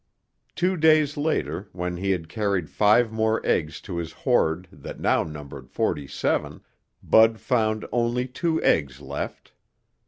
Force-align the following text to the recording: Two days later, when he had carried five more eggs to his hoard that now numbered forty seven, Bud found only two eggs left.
Two 0.55 0.77
days 0.77 1.15
later, 1.15 1.69
when 1.73 1.97
he 1.97 2.09
had 2.09 2.27
carried 2.27 2.71
five 2.71 3.11
more 3.11 3.39
eggs 3.45 3.79
to 3.81 3.97
his 3.97 4.11
hoard 4.13 4.67
that 4.71 4.99
now 4.99 5.21
numbered 5.23 5.69
forty 5.69 6.07
seven, 6.07 6.61
Bud 7.03 7.39
found 7.39 7.85
only 7.91 8.27
two 8.27 8.59
eggs 8.63 8.99
left. 8.99 9.51